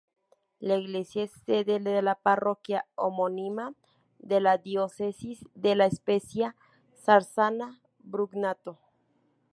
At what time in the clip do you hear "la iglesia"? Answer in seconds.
0.59-1.21